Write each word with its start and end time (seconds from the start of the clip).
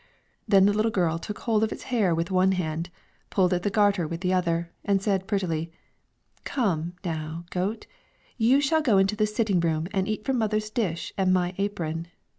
Then 0.47 0.65
the 0.65 0.73
little 0.73 0.89
girl 0.89 1.19
took 1.19 1.37
hold 1.37 1.63
of 1.63 1.71
its 1.71 1.83
hair 1.93 2.15
with 2.15 2.31
one 2.31 2.53
hand, 2.53 2.89
pulled 3.29 3.53
at 3.53 3.61
the 3.61 3.69
garter 3.69 4.07
with 4.07 4.21
the 4.21 4.33
other, 4.33 4.71
and 4.83 4.99
said 4.99 5.27
prettily: 5.27 5.71
"Come, 6.43 6.95
now, 7.05 7.45
goat, 7.51 7.85
you 8.35 8.59
shall 8.61 8.81
go 8.81 8.97
into 8.97 9.15
the 9.15 9.27
sitting 9.27 9.59
room 9.59 9.87
and 9.93 10.07
eat 10.07 10.25
from 10.25 10.39
mother's 10.39 10.71
dish 10.71 11.13
and 11.19 11.31
my 11.31 11.53
apron." 11.59 12.07